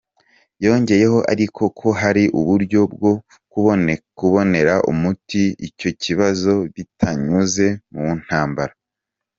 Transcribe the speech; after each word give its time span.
Yongeyeho 0.65 1.19
ariko 1.33 1.61
ko 1.79 1.87
hari 2.01 2.23
uburyo 2.39 2.81
bwo 2.93 3.11
kubonera 4.17 4.73
umuti 4.91 5.41
icyo 5.67 5.89
kibazo 6.01 6.53
bitanyuze 6.73 7.67
mu 7.95 8.09
ntambara. 8.23 8.73